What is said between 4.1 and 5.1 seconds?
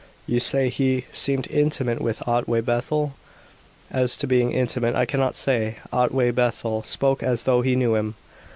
to being intimate, I